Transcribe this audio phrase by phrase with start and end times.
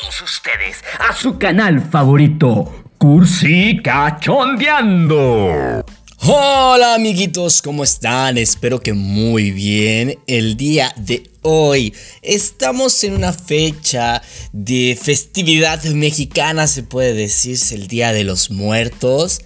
[0.00, 5.84] todos ustedes a su canal favorito, Cursi Cachondeando.
[6.20, 8.38] Hola amiguitos, ¿cómo están?
[8.38, 10.18] Espero que muy bien.
[10.26, 14.22] El día de hoy estamos en una fecha
[14.52, 19.40] de festividad mexicana, se puede decirse el Día de los Muertos.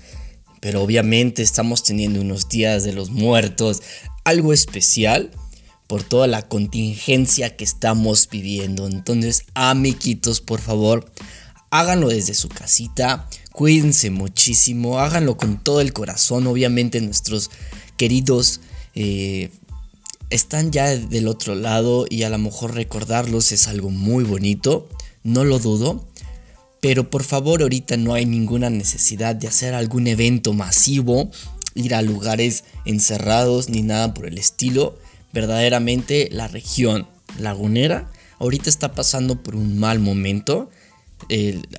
[0.60, 3.82] Pero obviamente estamos teniendo unos días de los muertos
[4.24, 5.30] algo especial
[5.92, 8.86] por toda la contingencia que estamos viviendo.
[8.86, 11.12] Entonces, amiguitos, por favor,
[11.68, 16.46] háganlo desde su casita, cuídense muchísimo, háganlo con todo el corazón.
[16.46, 17.50] Obviamente nuestros
[17.98, 18.60] queridos
[18.94, 19.50] eh,
[20.30, 24.88] están ya del otro lado y a lo mejor recordarlos es algo muy bonito,
[25.24, 26.08] no lo dudo.
[26.80, 31.30] Pero por favor ahorita no hay ninguna necesidad de hacer algún evento masivo,
[31.74, 34.96] ir a lugares encerrados ni nada por el estilo
[35.32, 38.10] verdaderamente la región lagunera
[38.42, 40.70] ahorita está pasando por un mal momento.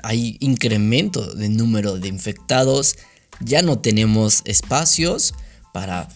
[0.02, 2.96] hay incremento de número de infectados.
[3.42, 5.34] Ya no tenemos espacios
[5.74, 6.08] para,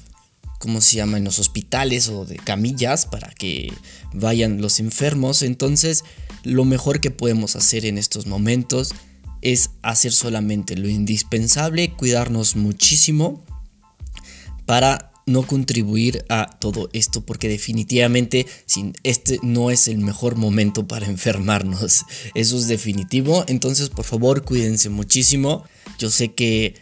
[0.59, 1.17] ¿cómo se llama?
[1.17, 3.73] En los hospitales o de camillas para que
[4.13, 5.41] vayan los enfermos.
[5.41, 6.05] Entonces,
[6.43, 8.93] lo mejor que podemos hacer en estos momentos
[9.41, 13.43] es hacer solamente lo indispensable, cuidarnos muchísimo
[14.65, 18.47] para no contribuir a todo esto porque definitivamente
[19.03, 22.05] este no es el mejor momento para enfermarnos.
[22.33, 23.43] Eso es definitivo.
[23.47, 25.63] Entonces por favor cuídense muchísimo.
[25.99, 26.75] Yo sé que,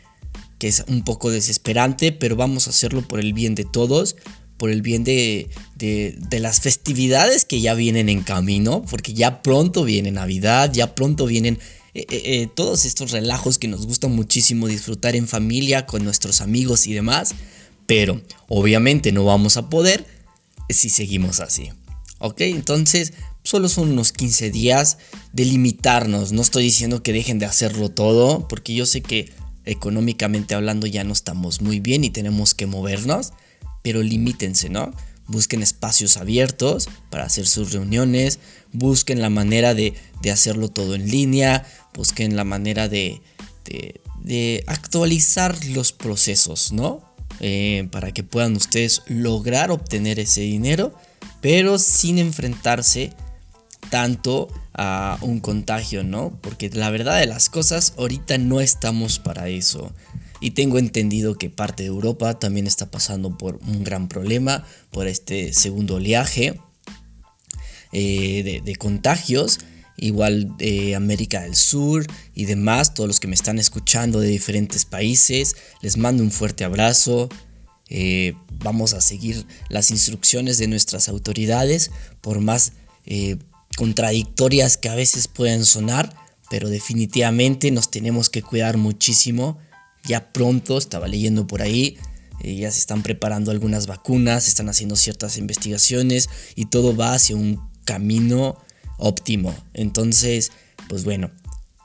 [0.60, 4.16] que es un poco desesperante, pero vamos a hacerlo por el bien de todos.
[4.58, 9.84] Por el bien de, de, las festividades que ya vienen en camino, porque ya pronto
[9.84, 11.60] viene Navidad, ya pronto vienen
[11.94, 16.40] eh, eh, eh, todos estos relajos que nos gustan muchísimo disfrutar en familia, con nuestros
[16.40, 17.36] amigos y demás.
[17.86, 20.06] Pero obviamente no vamos a poder
[20.70, 21.70] si seguimos así.
[22.20, 22.42] ¿Ok?
[22.42, 24.98] Entonces, solo son unos 15 días
[25.34, 26.32] de limitarnos.
[26.32, 29.32] No estoy diciendo que dejen de hacerlo todo, porque yo sé que
[29.66, 33.34] económicamente hablando ya no estamos muy bien y tenemos que movernos,
[33.82, 34.94] pero limítense, ¿no?
[35.28, 38.40] Busquen espacios abiertos para hacer sus reuniones,
[38.72, 39.96] busquen la manera de,
[40.32, 43.22] hacerlo todo en línea, busquen la manera de,
[44.22, 47.15] de actualizar los procesos, ¿no?
[47.42, 50.94] Eh, para que puedan ustedes lograr obtener ese dinero,
[51.42, 53.12] pero sin enfrentarse
[53.90, 56.38] tanto a un contagio, ¿no?
[56.42, 59.94] Porque la verdad de las cosas, ahorita no estamos para eso.
[60.40, 65.08] Y tengo entendido que parte de Europa también está pasando por un gran problema, por
[65.08, 66.60] este segundo oleaje
[67.92, 69.60] eh, de, contagios
[69.98, 74.86] igual de América del Sur y demás, todos los que me están escuchando de diferentes
[74.86, 77.30] países, les mando un fuerte abrazo,
[77.90, 81.92] eh, vamos a seguir las instrucciones de nuestras autoridades,
[82.22, 82.74] por más
[83.06, 83.38] eh,
[83.78, 86.16] contradictorias que a veces puedan sonar,
[86.50, 89.60] pero definitivamente nos tenemos que cuidar muchísimo.
[90.04, 91.98] Ya pronto, estaba leyendo por ahí,
[92.42, 97.14] eh, ya se están preparando algunas vacunas, se están haciendo ciertas investigaciones y todo va
[97.14, 98.58] hacia un camino
[98.98, 99.56] óptimo.
[99.74, 100.52] Entonces,
[100.90, 101.32] pues bueno,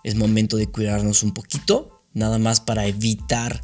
[0.05, 3.63] es momento de cuidarnos un poquito, nada más para evitar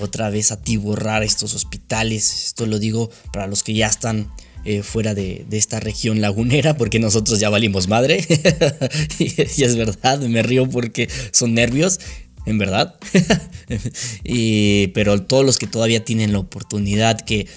[0.00, 2.46] otra vez atiborrar estos hospitales.
[2.46, 4.30] Esto lo digo para los que ya están
[4.64, 8.24] eh, fuera de, esta región lagunera, porque nosotros ya valimos madre.
[9.18, 12.00] y, es verdad, me río porque son nervios,
[12.46, 12.96] en verdad.
[14.94, 17.48] pero todos los que todavía tienen la oportunidad que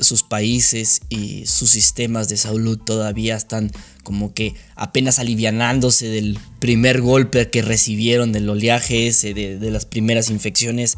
[0.00, 3.70] sus países y sus sistemas de salud todavía están
[4.02, 10.30] como que apenas alivianándose del primer golpe que recibieron del oleaje ese, de, las primeras
[10.30, 10.96] infecciones,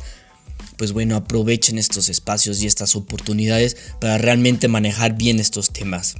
[0.77, 6.17] pues bueno, aprovechen estos espacios y estas oportunidades para realmente manejar bien estos temas.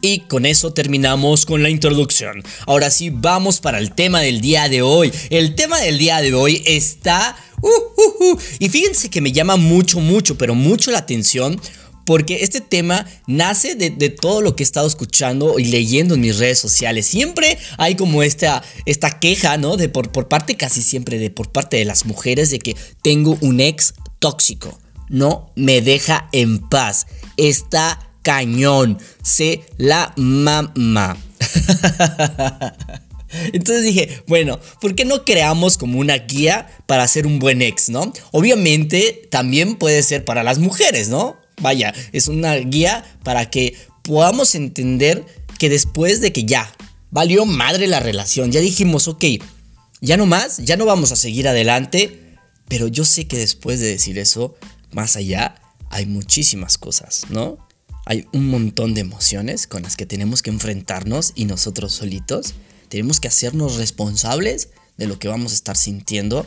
[0.00, 2.42] Y con eso terminamos con la introducción.
[2.66, 5.10] Ahora sí, vamos para el tema del día de hoy.
[5.30, 7.36] El tema del día de hoy está...
[7.62, 8.38] Uh, uh, uh.
[8.58, 11.58] Y fíjense que me llama mucho, mucho, pero mucho la atención
[12.06, 16.38] porque este tema nace de, todo lo que he estado escuchando y leyendo en mis
[16.38, 17.04] redes sociales.
[17.06, 19.76] Siempre hay como esta, esta queja, ¿no?
[19.76, 23.36] De por, por parte casi siempre de por parte de las mujeres de que tengo
[23.40, 24.78] un ex tóxico.
[25.08, 27.08] No me deja en paz.
[27.36, 28.98] Está cañón.
[29.22, 31.16] Se la mamá.
[33.52, 37.88] Entonces dije, bueno, ¿por qué no creamos como una guía para ser un buen ex,
[37.88, 38.12] no?
[38.30, 41.36] Obviamente también puede ser para las mujeres, ¿no?
[41.60, 45.24] Vaya, es una guía para que podamos entender
[45.58, 46.72] que después de que ya
[47.10, 49.24] valió madre la relación, ya dijimos, ok,
[50.00, 52.36] ya no más, ya no vamos a seguir adelante,
[52.68, 54.56] pero yo sé que después de decir eso,
[54.92, 55.56] más allá,
[55.90, 57.58] hay muchísimas cosas, ¿no?
[58.04, 62.54] Hay un montón de emociones con las que tenemos que enfrentarnos y nosotros solitos
[62.88, 66.46] tenemos que hacernos responsables de lo que vamos a estar sintiendo.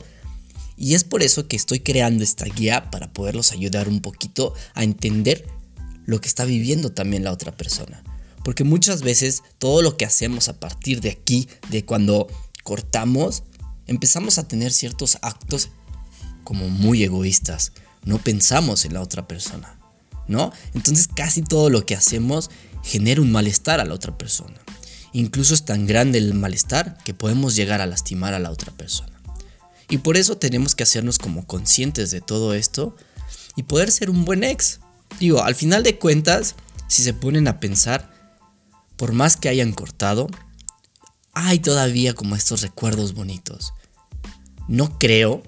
[0.79, 4.85] Y es por eso que estoy creando esta guía para poderlos ayudar un poquito a
[4.85, 5.45] entender
[6.05, 8.01] lo que está viviendo también la otra persona.
[8.45, 12.27] Porque muchas veces todo lo que hacemos a partir de aquí, de cuando
[12.63, 13.43] cortamos,
[13.87, 15.69] empezamos a tener ciertos actos
[16.45, 17.73] como muy egoístas.
[18.05, 19.77] No pensamos en la otra persona,
[20.29, 20.53] ¿no?
[20.73, 22.49] Entonces casi todo lo que hacemos
[22.83, 24.55] genera un malestar a la otra persona.
[25.11, 29.18] Incluso es tan grande el malestar que podemos llegar a lastimar a la otra persona.
[29.89, 32.95] Y por eso tenemos que hacernos como conscientes de todo esto
[33.55, 34.79] y poder ser un buen ex.
[35.19, 36.55] Digo, al final de cuentas,
[36.87, 38.13] si se ponen a pensar,
[38.95, 40.27] por más que hayan cortado,
[41.33, 43.73] hay todavía como estos recuerdos bonitos.
[44.67, 45.41] No creo,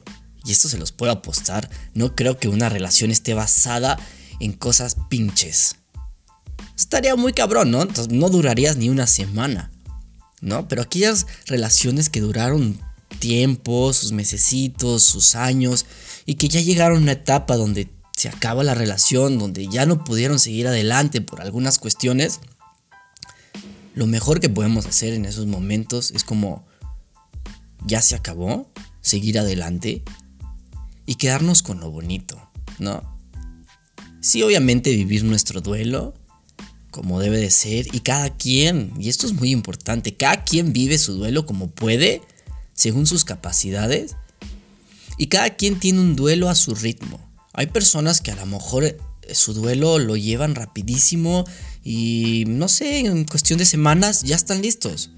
[0.44, 4.00] y esto se los puedo apostar, no creo que una relación esté basada
[4.40, 5.76] en cosas pinches.
[6.76, 7.84] Estaría muy cabrón, ¿no?
[7.84, 9.72] Entonces no durarías ni una semana,
[10.42, 10.68] ¿no?
[10.68, 12.82] Pero aquellas relaciones que duraron
[13.22, 15.86] tiempo, sus mesecitos, sus años,
[16.26, 20.04] y que ya llegaron a una etapa donde se acaba la relación, donde ya no
[20.04, 22.42] pudieron seguir adelante por algunas cuestiones,
[23.96, 26.66] lo mejor que podemos hacer en esos momentos es como,
[27.86, 28.70] ya se acabó,
[29.02, 30.04] seguir adelante
[31.06, 33.02] y quedarnos con lo bonito, ¿no?
[34.22, 36.14] Sí, obviamente vivir nuestro duelo
[36.92, 40.98] como debe de ser y cada quien, y esto es muy importante, cada quien vive
[40.98, 42.22] su duelo como puede,
[42.82, 44.16] según sus capacidades,
[45.16, 47.20] y cada quien tiene un duelo a su ritmo.
[47.54, 48.98] Hay personas que a lo mejor eh,
[49.34, 51.46] su duelo lo llevan rapidísimo
[51.84, 55.12] y no sé, en cuestión de semanas ya están listos.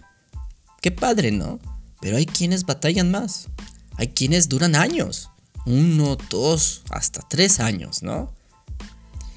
[0.82, 1.62] Qué padre, ¿no?
[2.02, 3.48] Pero hay quienes batallan más.
[3.96, 5.30] Hay quienes duran años.
[5.66, 8.36] Uno, dos, hasta tres años, ¿no?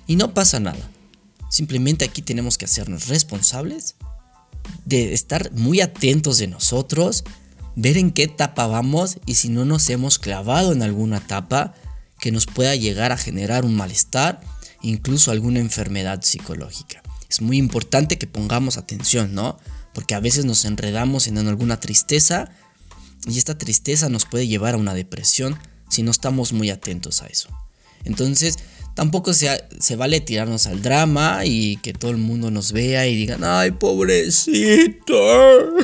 [0.09, 0.91] Y no pasa nada.
[1.49, 3.95] Simplemente aquí tenemos que hacernos responsables
[4.85, 7.23] de estar muy atentos de nosotros,
[7.77, 11.75] ver en qué etapa vamos y si no nos hemos clavado en alguna etapa
[12.19, 14.41] que nos pueda llegar a generar un malestar,
[14.83, 17.03] incluso alguna enfermedad psicológica.
[17.29, 19.59] Es muy importante que pongamos atención, ¿no?
[19.93, 22.51] Porque a veces nos enredamos en alguna tristeza
[23.27, 25.59] y esta tristeza nos puede llevar a una depresión
[25.89, 27.49] si no estamos muy atentos a eso.
[28.05, 28.59] Entonces,
[28.97, 33.15] tampoco se, se, vale tirarnos al drama y que todo el mundo nos vea y
[33.15, 35.15] digan, ay, pobrecito.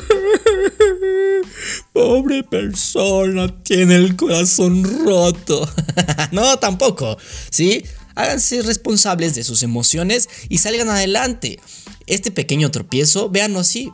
[1.93, 5.69] Pobre persona, tiene el corazón roto.
[6.31, 7.17] no, tampoco,
[7.51, 7.85] ¿sí?
[8.15, 11.59] Háganse responsables de sus emociones y salgan adelante.
[12.07, 13.91] Este pequeño tropiezo, véanlo así.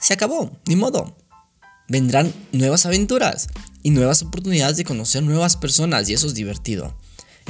[0.00, 1.16] Se acabó, ni modo.
[1.88, 3.48] Vendrán nuevas aventuras
[3.82, 6.94] y nuevas oportunidades de conocer nuevas personas y eso es divertido.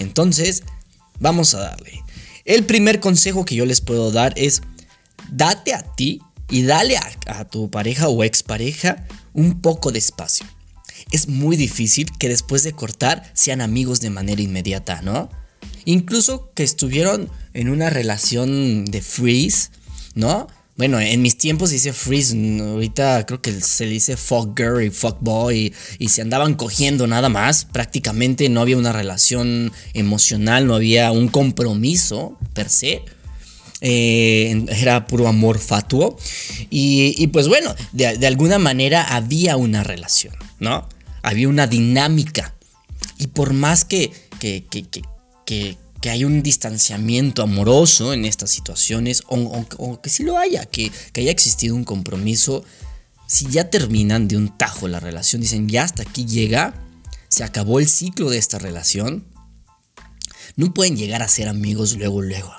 [0.00, 0.64] Entonces,
[1.20, 2.02] vamos a darle.
[2.44, 4.62] El primer consejo que yo les puedo dar es
[5.31, 10.47] date a ti y dale a, tu pareja o expareja un poco de espacio.
[11.12, 15.31] Es muy difícil que después de cortar sean amigos de manera inmediata, ¿no?
[15.85, 19.70] Incluso que estuvieron en una relación de freeze,
[20.14, 20.49] ¿no?
[20.81, 24.88] Bueno, en mis tiempos se dice freeze, ahorita creo que se dice fuck girl y
[24.88, 27.67] fuck boy y, se andaban cogiendo nada más.
[27.67, 33.02] Prácticamente no había una relación emocional, no había un compromiso per se.
[33.83, 36.16] Eh, era puro amor fatuo.
[36.71, 40.88] Y, pues bueno, de, alguna manera había una relación, ¿no?
[41.21, 42.55] Había una dinámica.
[43.19, 44.87] Y por más que, que, que,
[45.45, 50.90] que que hay un distanciamiento amoroso en estas situaciones, o, que sí lo haya, que,
[51.12, 52.64] que, haya existido un compromiso,
[53.26, 56.75] si ya terminan de un tajo la relación, dicen ya hasta aquí llega,
[57.28, 59.25] se acabó el ciclo de esta relación,
[60.57, 62.52] no pueden llegar a ser amigos luego, luego,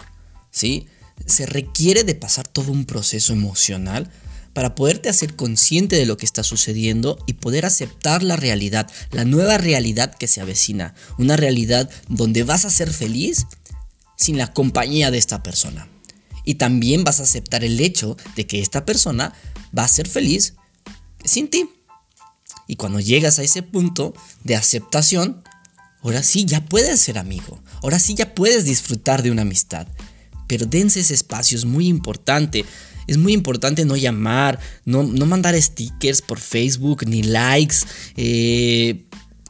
[0.50, 0.88] ¿sí?
[1.26, 4.12] Se requiere de pasar todo un proceso emocional
[4.54, 9.26] para poderte hacer consciente de lo que está sucediendo y poder aceptar la realidad, la
[9.26, 13.48] nueva realidad que se avecina, una realidad donde vas a ser feliz
[14.18, 15.88] sin la compañía de esta persona.
[16.44, 19.34] Y también vas a aceptar el hecho de que esta persona
[19.78, 20.56] va a ser feliz
[21.24, 21.70] sin ti.
[22.68, 25.44] Y cuando llegas a ese punto de aceptación,
[26.02, 29.88] ahora sí ya puedes ser amigo, ahora sí ya puedes disfrutar de una amistad.
[30.48, 32.66] Pero dense ese espacio, es muy importante
[33.08, 37.78] es muy importante no llamar, no, mandar stickers por Facebook, ni likes,
[38.18, 39.04] eh,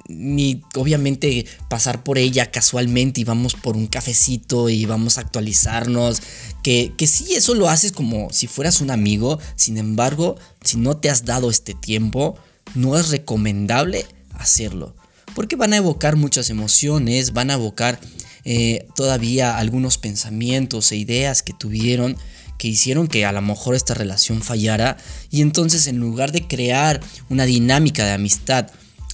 [0.07, 6.21] ni obviamente pasar por ella casualmente y vamos por un cafecito y vamos a actualizarnos.
[6.63, 10.97] Que, que sí, eso lo haces como si fueras un amigo, sin embargo, si no
[10.97, 12.37] te has dado este tiempo,
[12.75, 14.95] no es recomendable hacerlo.
[15.33, 17.99] Porque van a evocar muchas emociones, van a evocar
[18.43, 22.17] eh, todavía algunos pensamientos e ideas que tuvieron
[22.61, 24.95] que hicieron que a lo mejor esta relación fallara
[25.31, 28.67] y entonces en lugar de crear una dinámica de amistad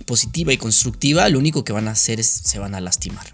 [0.06, 3.26] positiva y constructiva, lo único que van a hacer es se van a lastimar.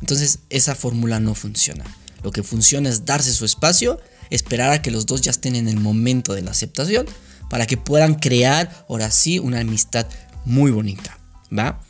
[0.00, 1.84] Entonces esa fórmula no funciona.
[2.24, 4.00] Lo que funciona es darse su espacio,
[4.30, 7.06] esperar a que los dos ya estén en el momento de la aceptación
[7.48, 10.08] para que puedan crear ahora sí una amistad
[10.44, 11.20] muy bonita,
[11.56, 11.80] ¿va?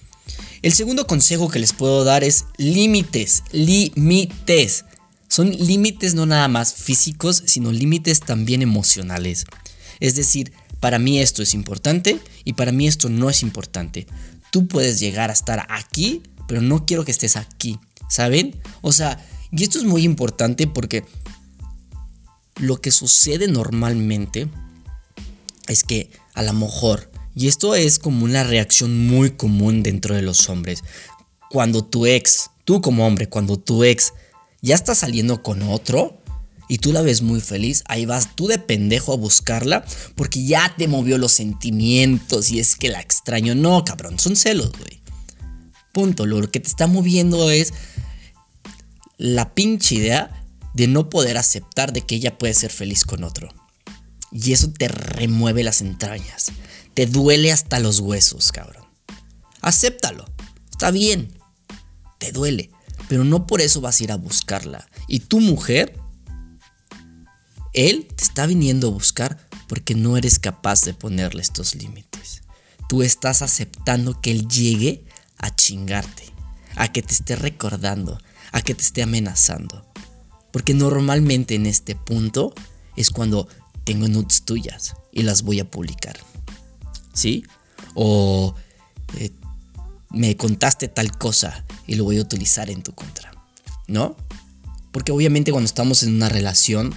[0.60, 4.84] El segundo consejo que les puedo dar es límites, límites.
[5.32, 9.46] Son límites no nada más físicos, sino límites también emocionales.
[9.98, 14.06] Es decir, para mí esto es importante y para mí esto no es importante.
[14.50, 17.78] Tú puedes llegar a estar aquí, pero no quiero que estés aquí.
[18.10, 18.60] ¿Saben?
[18.82, 21.02] O sea, y esto es muy importante porque
[22.56, 24.50] lo que sucede normalmente
[25.66, 30.20] es que a lo mejor, y esto es como una reacción muy común dentro de
[30.20, 30.84] los hombres,
[31.48, 34.12] cuando tu ex, tú como hombre, cuando tu ex
[34.62, 36.22] ya está saliendo con otro
[36.68, 40.74] y tú la ves muy feliz, ahí vas tú de pendejo a buscarla porque ya
[40.78, 43.54] te movió los sentimientos y es que la extraño.
[43.54, 45.02] No, cabrón, son celos, güey.
[45.92, 46.24] Punto.
[46.24, 47.74] Lo que te está moviendo es
[49.18, 53.52] la pinche idea de no poder aceptar de que ella puede ser feliz con otro.
[54.30, 56.52] Y eso te remueve las entrañas.
[56.94, 58.86] Te duele hasta los huesos, cabrón.
[59.60, 60.24] Acéptalo.
[60.70, 61.34] Está bien.
[62.18, 62.70] Te duele
[63.08, 64.88] pero no por eso vas a ir a buscarla.
[65.08, 65.98] Y tu mujer,
[67.72, 72.42] él te está viniendo a buscar porque no eres capaz de ponerle estos límites.
[72.88, 75.04] Tú estás aceptando que él llegue
[75.38, 76.24] a chingarte,
[76.76, 78.20] a que te esté recordando,
[78.52, 79.86] a que te esté amenazando.
[80.52, 82.54] Porque normalmente en este punto
[82.96, 83.48] es cuando
[83.84, 86.18] tengo nudes tuyas y las voy a publicar.
[87.14, 87.44] ¿Sí?
[87.94, 88.54] O
[89.16, 89.30] eh,
[90.12, 93.32] me contaste tal cosa y lo voy a utilizar en tu contra,
[93.88, 94.16] ¿no?
[94.92, 96.94] Porque obviamente cuando estamos en una relación,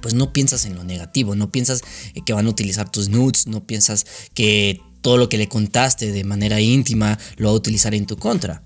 [0.00, 1.82] pues no piensas en lo negativo, no piensas
[2.26, 6.24] que van a utilizar tus nudes, no piensas que todo lo que le contaste de
[6.24, 8.62] manera íntima lo va a utilizar en tu contra.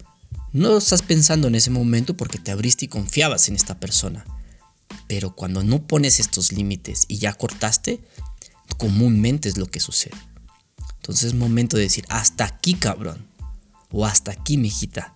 [0.52, 4.24] No estás pensando en ese momento porque te abriste y confiabas en esta persona.
[5.06, 8.00] Pero cuando no pones estos límites y ya cortaste,
[8.78, 10.16] comúnmente es lo que sucede.
[10.96, 13.26] Entonces es momento de decir, hasta aquí cabrón.
[13.98, 15.14] O hasta aquí, mijita.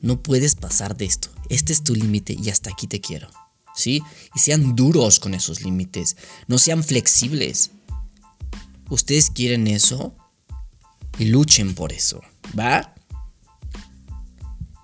[0.00, 1.28] No puedes pasar de esto.
[1.48, 3.28] Este es tu límite y hasta aquí te quiero.
[3.76, 4.02] ¿Sí?
[4.34, 6.16] Y sean duros con esos límites.
[6.48, 7.70] No sean flexibles.
[8.90, 10.16] Ustedes quieren eso
[11.16, 12.20] y luchen por eso.
[12.58, 12.92] ¿Va?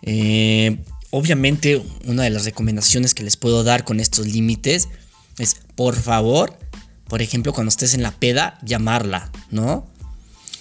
[0.02, 4.88] Eh, obviamente, una de las recomendaciones que les puedo dar con estos límites
[5.38, 6.56] es, por favor,
[7.08, 9.90] por ejemplo, cuando estés en la peda, llamarla, ¿no?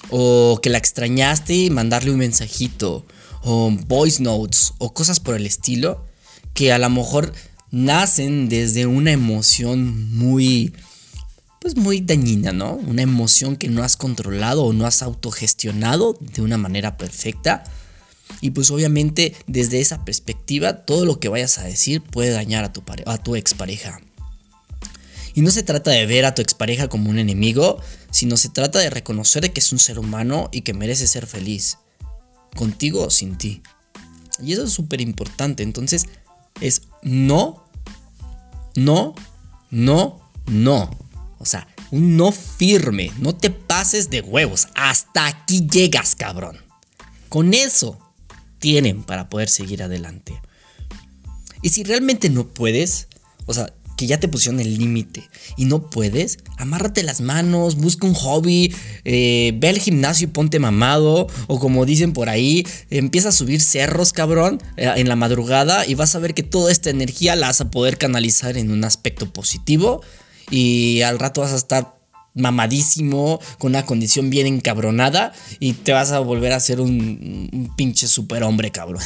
[0.10, 3.06] O que la extrañaste y mandarle un mensajito
[3.44, 6.06] o voice notes o cosas por el estilo
[6.54, 7.34] que a lo mejor
[7.72, 10.74] nacen desde una emoción muy
[11.60, 12.74] pues muy dañina, ¿no?
[12.74, 17.64] Una emoción que no has controlado o no has autogestionado de una manera perfecta.
[18.42, 22.74] Y pues obviamente desde esa perspectiva todo lo que vayas a decir puede dañar a
[22.74, 24.00] tu, a tu expareja.
[25.38, 27.80] Y no se trata de ver a tu expareja como un enemigo,
[28.10, 31.78] sino se trata de reconocer que es un ser humano y que merece ser feliz
[32.56, 33.62] contigo o sin ti.
[34.42, 35.62] Y eso es súper importante.
[35.62, 36.08] Entonces
[36.60, 37.64] es no,
[38.76, 39.14] no,
[39.70, 40.90] no, no.
[41.38, 43.12] O sea, un no firme.
[43.20, 44.70] No te pases de huevos.
[44.74, 46.58] Hasta aquí llegas, cabrón.
[47.30, 48.00] Con eso
[48.58, 50.42] tienen para poder seguir adelante.
[51.62, 53.08] Y si realmente no puedes,
[53.46, 58.08] o sea, que ya te pusieron el límite y no puedes, amárrate las manos, busca
[58.08, 58.74] un hobby,
[59.04, 63.60] eh, ve al gimnasio y ponte mamado, o como dicen por ahí, empieza a subir
[63.60, 67.48] cerros, cabrón, eh, en la madrugada y vas a ver que toda esta energía la
[67.48, 70.02] vas a poder canalizar en un aspecto positivo
[70.50, 71.97] y al rato vas a estar
[72.38, 78.08] mamadísimo, con una condición bien encabronada y te vas a volver a ser un, pinche
[78.08, 79.02] superhombre, cabrón.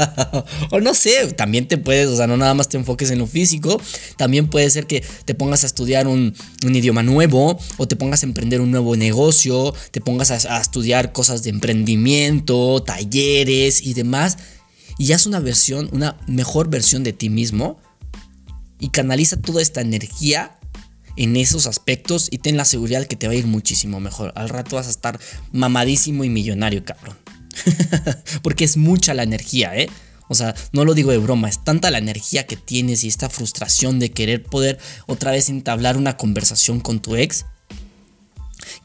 [0.70, 3.26] o no sé, también te puedes, o sea, no nada más te enfoques en lo
[3.26, 3.80] físico,
[4.16, 8.26] también puede ser que te pongas a estudiar un, idioma nuevo o te pongas a
[8.26, 14.38] emprender un nuevo negocio, te pongas a, a estudiar cosas de emprendimiento, talleres y demás.
[14.98, 17.78] Y ya es una versión, una mejor versión de ti mismo
[18.78, 20.58] y canaliza toda esta energía
[21.16, 24.32] en esos aspectos y ten la seguridad que te va a ir muchísimo mejor.
[24.36, 25.18] Al rato vas a estar
[25.52, 27.16] mamadísimo y millonario, cabrón.
[28.42, 29.88] Porque es mucha la energía, ¿eh?
[30.28, 33.28] O sea, no lo digo de broma, es tanta la energía que tienes y esta
[33.28, 37.44] frustración de querer poder otra vez entablar una conversación con tu ex,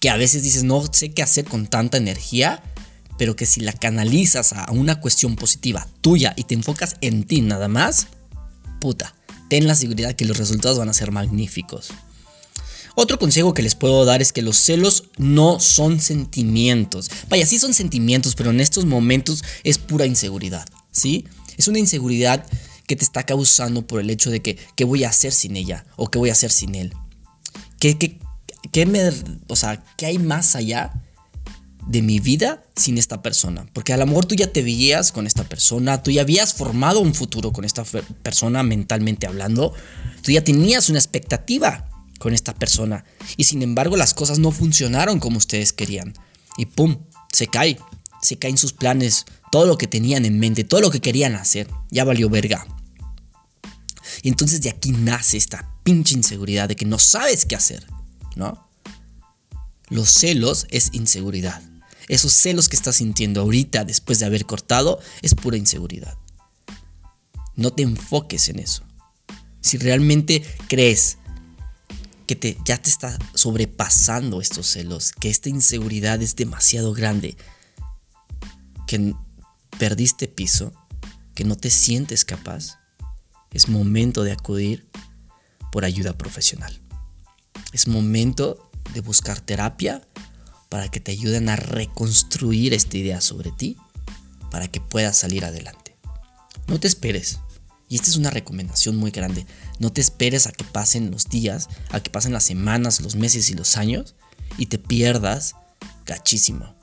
[0.01, 2.61] que a veces dices, no sé qué hacer con tanta energía,
[3.17, 7.41] pero que si la canalizas a una cuestión positiva tuya y te enfocas en ti
[7.41, 8.07] nada más,
[8.81, 9.15] puta,
[9.49, 11.91] ten la seguridad que los resultados van a ser magníficos.
[13.01, 17.09] Otro consejo que les puedo dar es que los celos no son sentimientos.
[17.29, 21.25] Vaya, sí son sentimientos, pero en estos momentos es pura inseguridad, ¿sí?
[21.55, 22.45] Es una inseguridad
[22.87, 25.85] que te está causando por el hecho de que qué voy a hacer sin ella
[25.95, 26.93] o qué voy a hacer sin él.
[27.79, 29.13] ¿Qué, me,
[29.47, 30.91] o sea, qué hay más allá
[31.87, 33.65] de mi vida sin esta persona.
[33.71, 36.99] Porque a lo mejor tú ya te veías con esta persona, tú ya habías formado
[36.99, 37.85] un futuro con esta
[38.23, 39.73] persona mentalmente hablando,
[40.21, 43.05] tú ya tenías una expectativa con esta persona
[43.37, 46.13] y sin embargo las cosas no funcionaron como ustedes querían.
[46.57, 46.97] Y ¡pum!
[47.33, 47.79] Se cae,
[48.21, 51.67] se caen sus planes, todo lo que tenían en mente, todo lo que querían hacer,
[51.89, 52.67] ya valió verga.
[54.21, 57.85] Y entonces de aquí nace esta pinche inseguridad de que no sabes qué hacer,
[58.35, 58.69] ¿no?
[59.89, 61.61] Los celos es inseguridad.
[62.07, 66.17] Esos celos que estás sintiendo ahorita después de haber cortado es pura inseguridad.
[67.55, 68.83] No te enfoques en eso.
[69.61, 71.17] Si realmente crees
[72.29, 77.35] que te, ya te está sobrepasando estos celos, que esta inseguridad es demasiado grande,
[78.85, 79.15] que
[79.79, 80.71] perdiste piso,
[81.33, 82.77] que no te sientes capaz,
[83.51, 84.87] es momento de acudir
[85.71, 86.79] por ayuda profesional.
[87.73, 90.07] Es momento de buscar terapia
[90.69, 93.75] para que te ayuden a reconstruir esta idea sobre ti,
[94.51, 95.97] para que puedas salir adelante.
[96.67, 97.39] No te esperes.
[97.89, 99.47] Y esta es una recomendación muy grande.
[99.79, 103.49] No te esperes a que pasen los días, a que pasen las semanas, los meses
[103.49, 104.15] y los años
[104.57, 105.55] y te pierdas
[106.05, 106.75] gachísimo.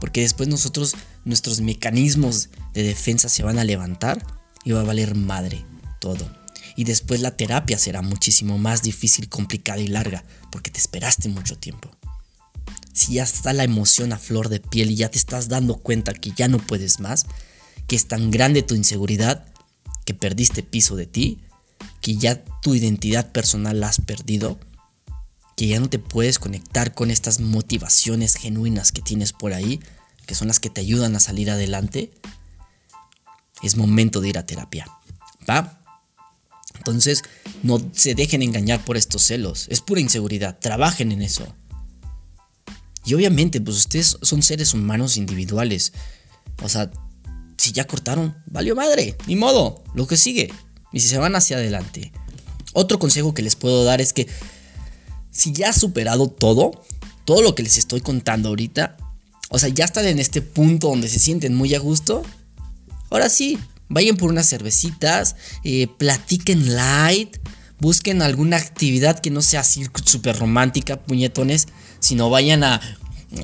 [0.00, 4.24] Porque después nosotros, nuestros mecanismos de defensa se van a levantar
[4.64, 5.64] y va a valer madre
[6.00, 6.34] todo.
[6.74, 11.58] Y después la terapia será muchísimo más difícil, complicada y larga, porque te esperaste mucho
[11.58, 11.90] tiempo.
[12.94, 16.14] Si ya está la emoción a flor de piel y ya te estás dando cuenta
[16.14, 17.26] que ya no puedes más,
[17.86, 19.44] que es tan grande tu inseguridad,
[20.10, 21.38] que perdiste piso de ti,
[22.00, 24.58] que ya tu identidad personal la has perdido,
[25.56, 29.78] que ya no te puedes conectar con estas motivaciones genuinas que tienes por ahí,
[30.26, 32.10] que son las que te ayudan a salir adelante,
[33.62, 34.88] es momento de ir a terapia.
[35.48, 35.80] ¿Va?
[36.78, 37.22] Entonces,
[37.62, 39.68] no se dejen engañar por estos celos.
[39.68, 40.58] Es pura inseguridad.
[40.58, 41.46] Trabajen en eso.
[43.04, 45.92] Y obviamente, pues ustedes son seres humanos individuales.
[46.64, 46.90] O sea,
[47.60, 49.16] si ya cortaron, valió madre.
[49.26, 49.82] Ni modo.
[49.94, 50.52] Lo que sigue.
[50.92, 52.12] Y si se van hacia adelante.
[52.72, 54.28] Otro consejo que les puedo dar es que
[55.30, 56.84] si ya has superado todo,
[57.24, 58.96] todo lo que les estoy contando ahorita,
[59.50, 62.22] o sea, ya están en este punto donde se sienten muy a gusto,
[63.10, 63.58] ahora sí,
[63.90, 67.36] Vayan por unas cervecitas, eh, platiquen light,
[67.80, 71.66] busquen alguna actividad que no sea así súper romántica, puñetones,
[71.98, 72.80] sino vayan a,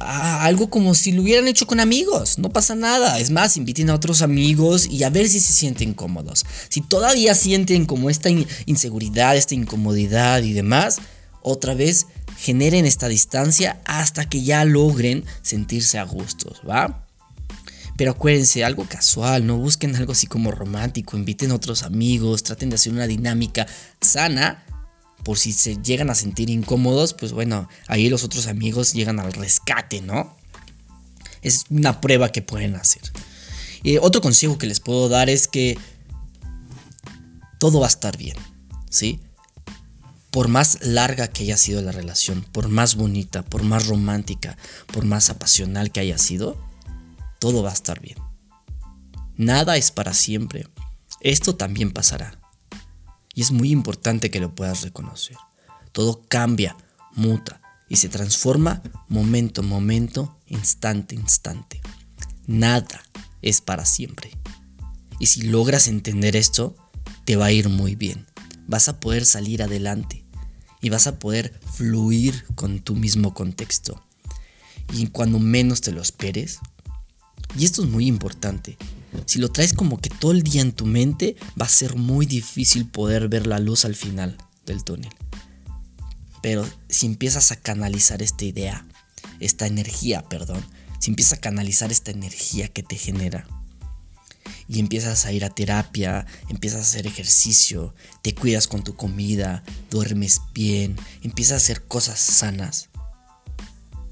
[0.01, 3.19] algo como si lo hubieran hecho con amigos, no pasa nada.
[3.19, 6.45] Es más, inviten a otros amigos y a ver si se sienten cómodos.
[6.69, 8.29] Si todavía sienten como esta
[8.67, 10.99] inseguridad, esta incomodidad y demás,
[11.43, 17.07] otra vez generen esta distancia hasta que ya logren sentirse a gustos, ¿va?
[17.97, 22.69] Pero acuérdense, algo casual, no busquen algo así como romántico, inviten a otros amigos, traten
[22.69, 23.67] de hacer una dinámica
[24.01, 24.66] sana.
[25.23, 29.33] Por si se llegan a sentir incómodos, pues bueno, ahí los otros amigos llegan al
[29.33, 30.37] rescate, ¿no?
[31.43, 33.03] Es una prueba que pueden hacer.
[33.83, 35.79] Eh, otro consejo que les puedo dar es que
[37.59, 38.37] todo va a estar bien,
[38.91, 39.21] ¿sí?
[40.31, 44.57] Por más larga que haya sido la relación, por más bonita, por más romántica,
[44.93, 46.61] por más apasional que haya sido,
[47.39, 48.19] todo va a estar bien.
[49.37, 50.67] Nada es para siempre.
[51.21, 52.36] Esto también pasará.
[53.37, 55.37] Y es muy importante que lo puedas reconocer.
[55.93, 56.75] Todo cambia,
[57.15, 61.83] muta y se transforma momento momento, instante instante.
[62.47, 63.03] Nada
[63.43, 64.31] es para siempre.
[65.19, 66.77] Y si logras entender esto,
[67.27, 68.27] te va a ir muy bien.
[68.67, 70.25] Vas a poder salir adelante
[70.81, 74.03] y vas a poder fluir con tu mismo contexto.
[74.95, 76.61] Y cuando menos te lo esperes,
[77.59, 78.79] y esto es muy importante.
[79.25, 82.27] Si lo traes como que todo el día en tu mente, va a ser muy
[82.27, 85.13] difícil poder ver la luz al final del túnel.
[86.43, 88.87] Pero si empiezas a canalizar esta idea,
[89.41, 90.65] esta energía, perdón,
[91.01, 93.47] si empiezas a canalizar esta energía que te genera,
[94.69, 99.63] y empiezas a ir a terapia, empiezas a hacer ejercicio, te cuidas con tu comida,
[99.91, 102.89] duermes bien, empiezas a hacer cosas sanas,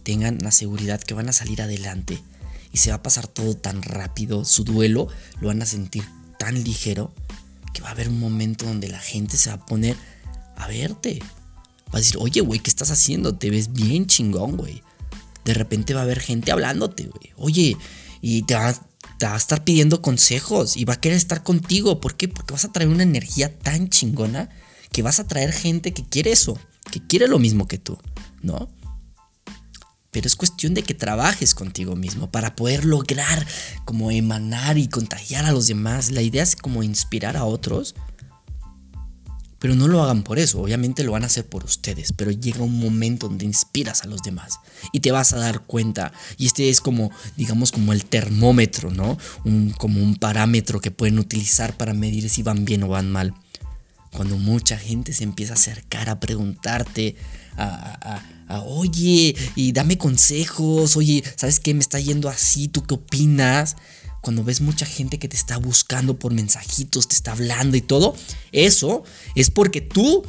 [0.03, 2.23] tengan la seguridad que van a salir adelante
[2.75, 5.07] y se va a pasar todo tan rápido, su duelo
[5.41, 6.05] lo van a sentir
[6.41, 7.15] tan ligero
[7.73, 9.97] que va a haber un momento donde la gente se va a poner
[10.57, 11.21] a verte.
[11.87, 13.37] Va a decir, oye, güey, ¿qué estás haciendo?
[13.37, 14.83] Te ves bien chingón, güey.
[15.45, 17.33] De repente va a haber gente hablándote, güey.
[17.37, 17.77] Oye,
[18.21, 18.75] y te van,
[19.19, 22.01] te va a estar pidiendo consejos y va a querer estar contigo.
[22.01, 22.27] ¿Por qué?
[22.27, 24.49] Porque vas a traer una energía tan chingona
[24.91, 26.59] que vas a traer gente que quiere eso,
[26.91, 27.99] que quiere lo mismo que tú,
[28.43, 28.69] ¿no?
[30.15, 33.45] Pero es cuestión de que trabajes contigo mismo para poder lograr
[33.85, 36.13] como emanar y contagiar a los demás.
[36.13, 37.97] La idea es como inspirar a otros.
[39.59, 42.63] Pero no lo hagan por eso, obviamente lo van a hacer por ustedes, pero llega
[42.63, 44.59] un momento donde inspiras a los demás
[44.93, 46.13] y te vas a dar cuenta.
[46.37, 49.17] Y este es como, digamos, como el termómetro, ¿no?
[49.45, 53.35] Un, como un parámetro que pueden utilizar para medir si van bien o van mal.
[54.15, 57.17] Cuando mucha gente se empieza a acercar a preguntarte,
[57.57, 58.23] a,
[58.65, 61.75] oye, y dame consejos, oye, ¿sabes qué?
[61.75, 63.77] Me está yendo así, ¿tú qué opinas?
[64.21, 68.17] Cuando ves mucha gente que te está buscando por mensajitos, te está hablando y todo,
[68.53, 69.03] eso
[69.35, 70.25] es porque tú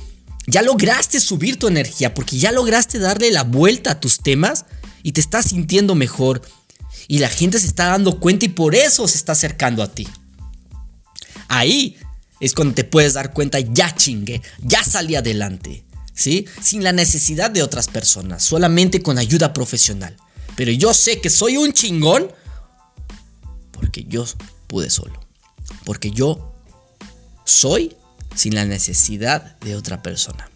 [0.48, 4.66] ya lograste subir tu energía, porque ya lograste darle la vuelta a tus temas
[5.04, 6.42] y te estás sintiendo mejor.
[7.08, 10.08] Y la gente se está dando cuenta y por eso se está acercando a ti.
[11.48, 11.98] Ahí
[12.46, 16.46] es cuando te puedes dar cuenta, ya chingue, ya salí adelante, ¿sí?
[16.62, 20.16] Sin la necesidad de otras personas, solamente con ayuda profesional.
[20.56, 22.32] Pero yo sé que soy un chingón
[23.72, 24.26] porque yo
[24.68, 25.20] pude solo.
[25.86, 26.54] Porque yo
[27.46, 27.96] soy
[28.36, 30.50] sin la necesidad de otra persona.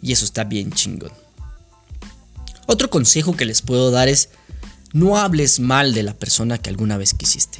[0.00, 1.12] Y eso está bien chingón.
[2.66, 4.28] Otro consejo que les puedo dar es
[4.92, 7.58] no hables mal de la persona que alguna vez quisiste.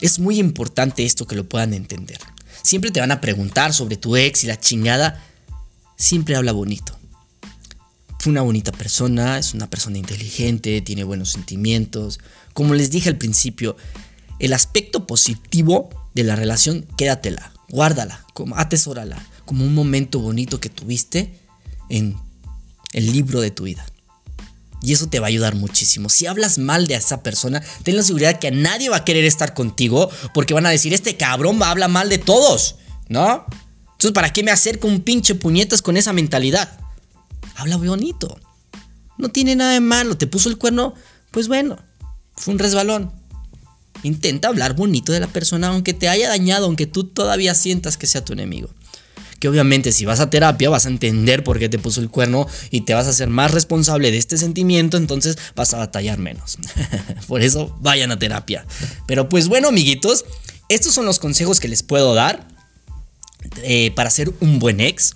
[0.00, 2.18] Es muy importante esto que lo puedan entender.
[2.62, 5.22] Siempre te van a preguntar sobre tu ex y la chingada.
[5.96, 6.98] Siempre habla bonito.
[8.18, 12.20] Fue una bonita persona, es una persona inteligente, tiene buenos sentimientos.
[12.52, 13.76] Como les dije al principio,
[14.38, 20.68] el aspecto positivo de la relación, quédatela, guárdala, como, atesórala, como un momento bonito que
[20.68, 21.38] tuviste
[21.88, 22.16] en
[22.92, 23.86] el libro de tu vida.
[24.82, 26.08] Y eso te va a ayudar muchísimo.
[26.08, 29.54] Si hablas mal de esa persona, ten la seguridad que nadie va a querer estar
[29.54, 32.76] contigo porque van a decir, este cabrón va a hablar mal de todos,
[33.08, 33.44] ¿no?
[33.92, 36.80] Entonces, ¿para qué me acerco un pinche puñetas con esa mentalidad?
[37.56, 38.40] Habla bonito.
[39.18, 40.16] No tiene nada de malo.
[40.16, 40.94] ¿Te puso el cuerno?
[41.30, 41.76] Pues bueno,
[42.34, 43.12] fue un resbalón.
[44.02, 48.06] Intenta hablar bonito de la persona aunque te haya dañado, aunque tú todavía sientas que
[48.06, 48.70] sea tu enemigo
[49.40, 52.46] que obviamente si vas a terapia vas a entender por qué te puso el cuerno
[52.70, 56.58] y te vas a ser más responsable de este sentimiento, entonces vas a batallar menos.
[57.26, 58.64] por eso vayan a terapia.
[59.06, 60.26] Pero pues bueno, amiguitos,
[60.68, 62.46] estos son los consejos que les puedo dar
[63.62, 65.14] eh, para ser un buen ex.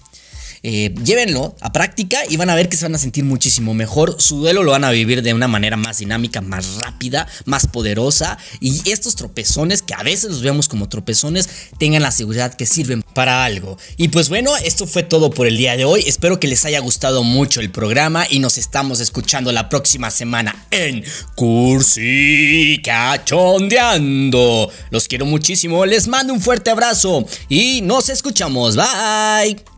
[0.66, 4.16] Eh, llévenlo a práctica y van a ver que se van a sentir muchísimo mejor.
[4.18, 8.38] Su duelo lo van a vivir de una manera más dinámica, más rápida, más poderosa.
[8.60, 13.02] Y estos tropezones, que a veces los vemos como tropezones, tengan la seguridad que sirven
[13.02, 13.76] para algo.
[13.98, 16.02] Y pues bueno, esto fue todo por el día de hoy.
[16.06, 20.66] Espero que les haya gustado mucho el programa y nos estamos escuchando la próxima semana
[20.70, 24.70] en Cursi Cachondeando.
[24.90, 28.76] Los quiero muchísimo, les mando un fuerte abrazo y nos escuchamos.
[28.76, 29.73] Bye.